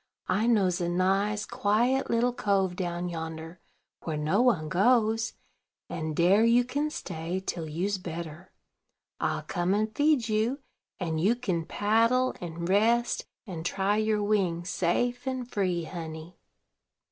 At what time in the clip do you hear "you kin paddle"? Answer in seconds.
11.21-12.33